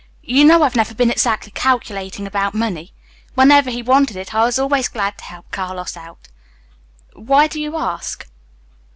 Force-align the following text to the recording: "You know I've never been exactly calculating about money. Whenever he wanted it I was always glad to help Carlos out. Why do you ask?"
"You 0.23 0.45
know 0.45 0.63
I've 0.63 0.75
never 0.75 0.95
been 0.95 1.11
exactly 1.11 1.51
calculating 1.51 2.25
about 2.25 2.55
money. 2.55 2.91
Whenever 3.35 3.69
he 3.69 3.83
wanted 3.83 4.17
it 4.17 4.33
I 4.33 4.43
was 4.45 4.57
always 4.57 4.87
glad 4.87 5.19
to 5.19 5.25
help 5.25 5.51
Carlos 5.51 5.95
out. 5.95 6.27
Why 7.13 7.45
do 7.45 7.61
you 7.61 7.77
ask?" 7.77 8.27